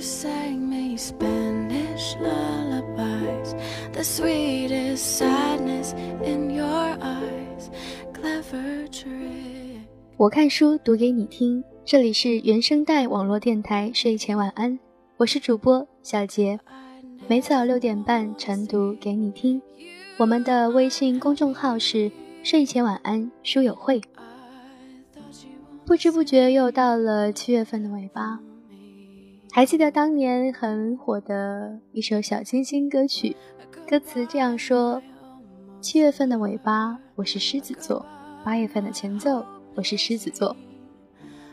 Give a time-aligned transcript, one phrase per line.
[0.00, 3.54] You sang me Spanish lullabies,
[3.92, 5.92] the sweetest sadness
[6.24, 7.68] in your eyes.
[8.14, 9.82] Clever trick.
[10.16, 14.78] 我看书读给你听，这里是原声带网络电台睡前晚安，
[15.18, 16.58] 我是主播小杰，
[17.28, 19.60] 每早六点半晨读给你听。
[20.16, 22.10] 我们的微信公众号是
[22.42, 24.00] 睡前晚安书友会。
[25.84, 28.40] 不知不觉又到了七月份的尾巴，
[29.52, 33.36] 还记得当年很火的一首小清新歌曲，
[33.88, 35.02] 歌词这样说：
[35.80, 38.04] 七月份的尾巴，我是狮子座；
[38.44, 39.44] 八月份的前奏。
[39.74, 40.54] 我是狮子座，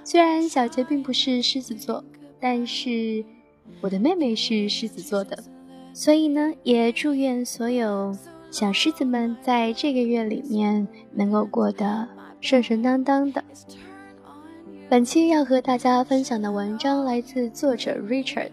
[0.03, 2.03] 虽然小杰并不是狮子座，
[2.39, 3.23] 但是
[3.79, 5.37] 我的妹妹是狮子座的，
[5.93, 8.15] 所以呢，也祝愿所有
[8.51, 12.07] 小狮子们在这个月里面能够过得
[12.41, 13.43] 顺顺当当的。
[14.89, 18.51] 本期要和大家分享的文章来自作者 Richard。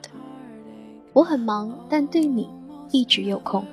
[1.13, 2.51] 我很忙，但对你
[2.91, 3.65] 一直有空。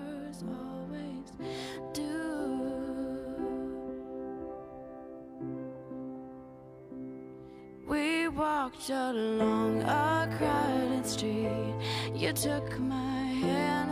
[8.41, 11.75] walked along a crowded street.
[12.15, 13.90] You took my hand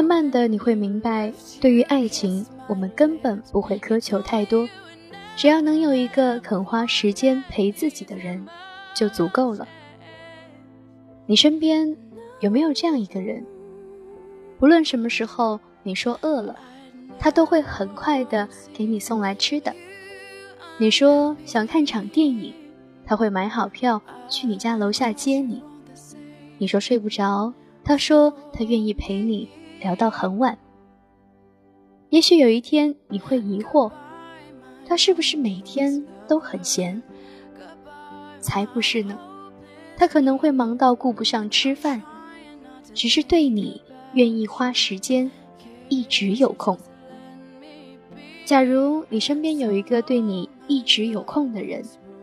[0.00, 4.66] 慢慢的，你会明白，对于爱情，我们根本不会苛求太多，
[5.36, 8.46] 只要能有一个肯花时间陪自己的人，
[8.94, 9.68] 就足够了。
[11.26, 11.94] 你身边
[12.40, 13.44] 有没有这样一个人？
[14.60, 16.56] 无论什么时候你说饿了，
[17.18, 19.70] 他都会很快的给你送来吃的。
[20.78, 22.54] 你说想看场电影，
[23.04, 25.62] 他会买好票去你家楼下接你。
[26.56, 27.52] 你说睡不着，
[27.84, 29.46] 他说他愿意陪你
[29.80, 30.56] 聊到很晚。
[32.10, 33.90] 也许有一天你会疑惑，
[34.86, 37.02] 他是不是每天都很闲？
[38.40, 39.18] 才不是呢，
[39.96, 42.00] 他可能会忙到顾不上吃饭，
[42.94, 43.82] 只是对你。
[44.14, 45.30] 愿意花时间，
[45.88, 46.76] 一直有空。
[48.44, 51.80] 假如你身边有一个对你一直有空的人，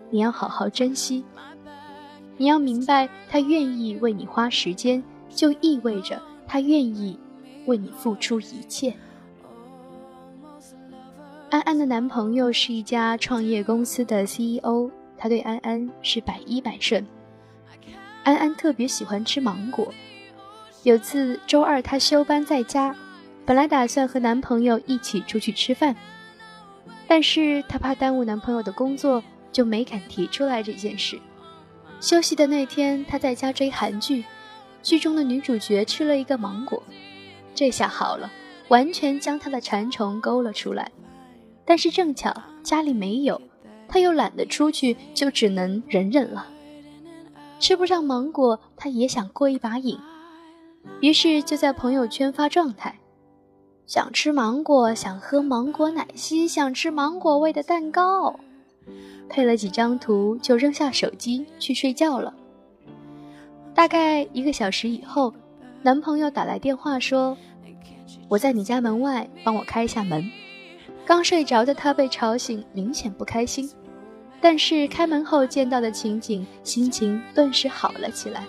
[0.10, 1.24] 你要好好珍惜。
[2.36, 7.18] 你要明白，他愿意为你花时间，就意味着他愿意
[7.68, 8.94] 为你付出一切。
[11.50, 17.06] 安安的男朋友是一家创业公司的 CEO，他对安安是百依百顺。
[18.24, 19.94] 安安特别喜欢吃芒果。
[20.84, 22.96] 有次周二，她休班在家，
[23.46, 25.96] 本来打算和男朋友一起出去吃饭，
[27.08, 31.20] 但是她怕耽误男朋友的工作，就没敢提出来这件事。
[32.00, 34.26] 休息的那天，她在家追韩剧，
[34.84, 36.84] 剧中的女主角吃了一个芒果，
[37.58, 38.32] 这下好了，
[38.68, 40.92] 完全将他的馋虫勾了出来。
[41.66, 42.32] 但是正巧
[42.62, 43.42] 家里没有，
[43.88, 46.46] 他又懒得出去，就只能忍忍了。
[47.60, 49.98] 吃不上芒果，他也想过一把瘾。
[51.02, 53.00] 于是就在朋友圈发状态，
[53.88, 58.40] 想吃芒果，想喝芒果奶昔，想吃芒果味的蛋糕，
[59.28, 62.36] 配了几张图就扔下手机去睡觉了。
[63.74, 65.34] 大概一个小时以后，
[65.84, 67.38] 男朋友打来电话说
[68.28, 70.30] ：“我在你家门外，帮我开一下门。”
[71.06, 73.70] 刚睡着的他被吵醒，明显不开心，
[74.42, 78.44] 但是开门后见到的情景，心情顿时好了起来。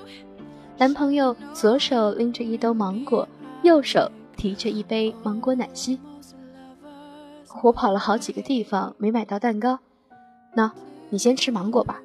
[0.77, 3.28] 男朋友左手拎着一兜芒果，
[3.62, 6.00] 右手提着一杯芒果奶昔。
[7.62, 9.78] 我跑了好几个地方没买到蛋糕，
[10.55, 10.72] 那
[11.10, 12.00] 你先吃芒果吧，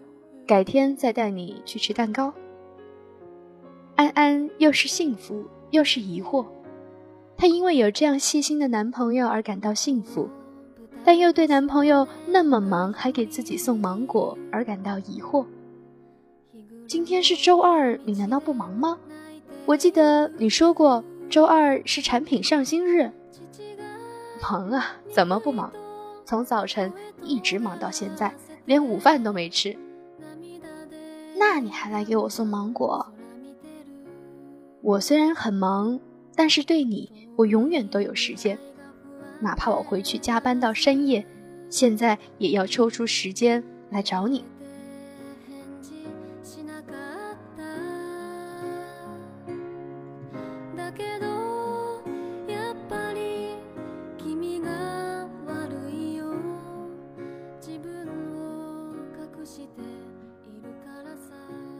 [0.45, 2.31] 改天再带你去吃蛋糕。
[3.95, 6.45] 安安又是幸福又是疑惑，
[7.37, 10.29] 她因为有这样细心的男朋友而感到幸福，
[11.05, 15.45] 但又对男朋友那么忙还给自己送芒果而感到疑惑。
[16.87, 18.97] 今天是周二，你难道不忙吗？
[19.65, 23.11] 我记得你说过周二是产品上新日。
[24.41, 25.71] 忙啊，怎么不忙？
[26.25, 26.91] 从早晨
[27.21, 28.33] 一直忙到现在，
[28.65, 29.77] 连午饭都没吃。
[31.37, 33.05] 那你还来给我送芒果？
[34.83, 35.97] 我虽然很忙，
[36.35, 38.59] 但是对你，我永远都有时间。
[39.39, 41.25] 哪怕我回去加班到深夜，
[41.69, 44.43] 现在也要抽出时间来找你。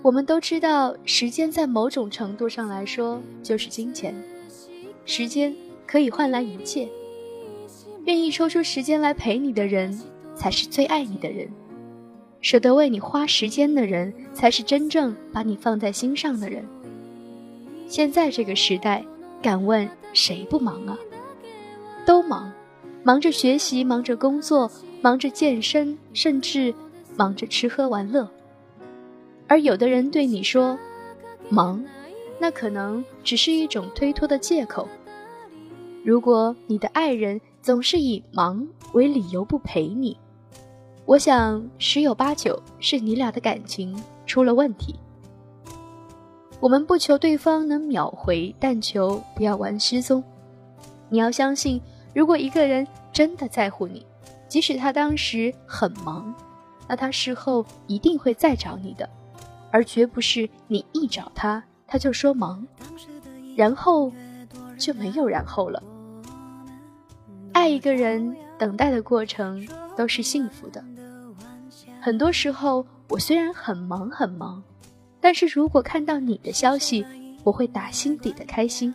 [0.03, 4.13] 我们都知道，时间在某种程度上来说就是金钱，
[5.05, 5.55] 时间
[5.87, 6.89] 可以换来一切，
[8.03, 9.97] 愿意抽出时间来陪你的人，
[10.35, 11.47] 才是最爱你的人；
[12.41, 16.65] 舍得为你花时间的人，才是真正把你放在心上的人。
[17.87, 19.05] 现在这个时代，
[19.41, 20.97] 敢问谁不忙啊？
[22.05, 22.51] 都忙，
[23.03, 24.69] 忙着学习，忙着工作，
[25.01, 26.73] 忙着健身，甚至
[27.15, 28.29] 忙着吃喝玩乐。
[29.53, 30.75] 而有的人对你说
[31.47, 31.85] “忙”，
[32.41, 34.87] 那可能只是一种推脱的借口。
[36.03, 40.17] 如果你的爱人总是以忙为理由不陪你，
[41.05, 43.95] 我想十有八九是你俩的感情
[44.25, 44.95] 出了问题。
[46.59, 50.23] 我们不求对方能秒回，但求不要玩失踪。
[51.09, 51.79] 你要相信，
[52.15, 54.03] 如果一个人真的在乎你，
[54.47, 56.33] 即使他当时很忙，
[56.87, 59.07] 那他事后一定会再找你的，
[59.73, 62.63] 而绝不是你一找他他就说忙，
[63.55, 64.11] 然后
[64.77, 65.81] 就没有然后了。
[67.53, 69.67] 爱一个人，等待的过程
[69.97, 70.83] 都是幸福的。
[71.99, 74.61] 很多时候，我虽然很忙很忙，
[75.19, 77.03] 但是如果看到你的消息，
[77.43, 78.93] 我会打心底的开心。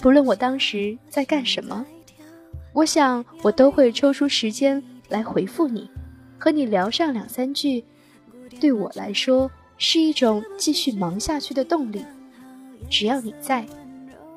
[0.00, 1.84] 不论我当时在干什么，
[2.72, 5.90] 我想我都会抽出时间来回复你，
[6.38, 7.84] 和你聊上两三句。
[8.60, 12.04] 对我来说，是一种继续忙下去的动力。
[12.90, 13.66] 只要你在，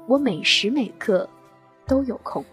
[0.07, 1.29] 我每时每刻
[1.85, 2.43] 都有空。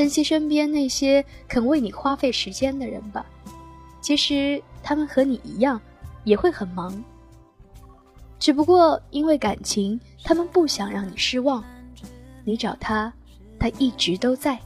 [0.00, 3.26] 珍惜身边那些肯为你花费时间的人吧，
[4.00, 5.78] 其实他们和你一样，
[6.24, 7.04] 也会很忙。
[8.38, 11.62] 只不过因为感情，他们不想让你失望。
[12.44, 13.12] 你找他，
[13.58, 14.58] 他一直都在。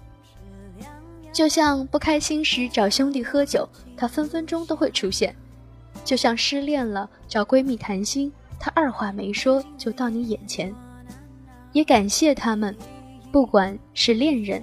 [1.33, 5.33] 就像不开心时找兄弟喝酒，他分分钟都会出现；
[6.05, 10.73] 就像失恋了找闺蜜谈心，他二话没说就到你眼前。
[11.73, 12.73] 也感谢他们，
[13.33, 14.63] 不管是恋人。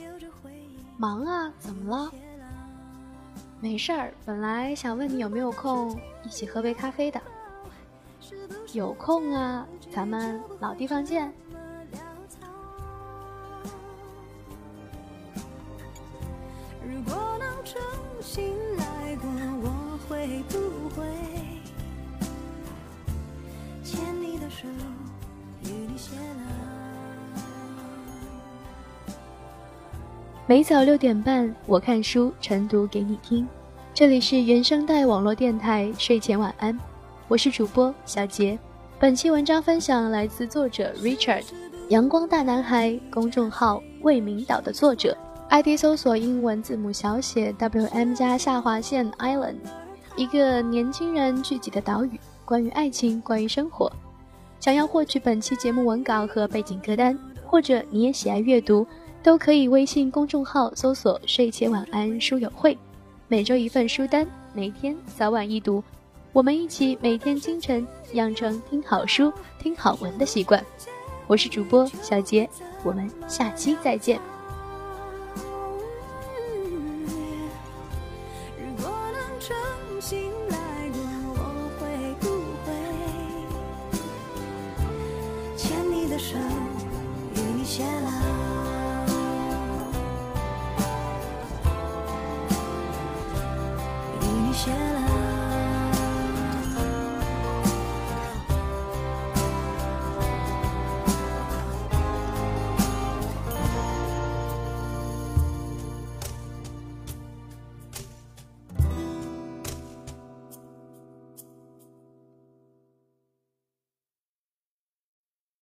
[1.01, 2.11] 忙啊，怎么了？
[3.59, 7.19] 没事儿，本来想问你有没有空一起喝杯咖啡的。
[8.73, 11.33] 有空啊，咱们老地方见。
[16.87, 17.81] 如果能重
[18.21, 19.27] 新来过，
[19.63, 21.03] 我会不会
[23.83, 24.67] 牵你的手，
[25.63, 26.60] 与你写了？
[30.51, 33.47] 每早六点半，我看书晨读给你听。
[33.93, 36.77] 这里是原声带网络电台睡前晚安，
[37.29, 38.59] 我是主播小杰。
[38.99, 41.45] 本期文章分享来自作者 Richard，
[41.87, 45.15] 阳光大男孩公众号未名岛的作者
[45.47, 49.55] ，ID 搜索英文字母小写 WM 加下划线 Island，
[50.17, 53.89] 一个年轻人聚集的岛屿，关于爱情，关于生活。
[54.59, 58.85] 想要获取本期节目文稿和背景歌单，或者你也喜爱阅读。
[59.23, 62.75] 都可以微信公众号搜索“睡前晚安书友会”，
[63.29, 65.83] 每周一份书单，每天早晚一读，
[66.33, 70.63] 我们一起每天清晨养成听好书、听好文的习惯。
[71.27, 72.49] 我是主播小杰，
[72.83, 74.19] 我们下期再见。
[85.55, 86.35] 牵你的手，
[87.35, 88.40] 与你偕老。